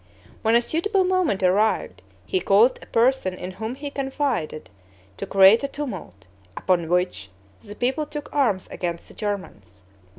[0.41, 4.71] When a suitable moment arrived, he caused a person in whom he confided
[5.17, 6.25] to create a tumult,
[6.57, 7.29] upon which
[7.63, 9.83] the people took arms against the Germans.